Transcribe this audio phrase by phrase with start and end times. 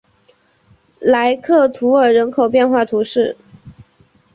[0.99, 3.37] 莱克图尔人口变化图示